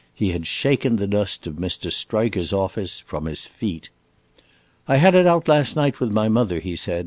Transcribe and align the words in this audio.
He 0.15 0.31
had 0.31 0.47
shaken 0.47 0.95
the 0.95 1.05
dust 1.05 1.45
of 1.45 1.57
Mr. 1.57 1.91
Striker's 1.93 2.51
office 2.51 3.01
from 3.01 3.25
his 3.25 3.45
feet. 3.45 3.91
"I 4.87 4.95
had 4.97 5.13
it 5.13 5.27
out 5.27 5.47
last 5.47 5.75
night 5.75 5.99
with 5.99 6.09
my 6.11 6.27
mother," 6.27 6.59
he 6.59 6.75
said. 6.75 6.99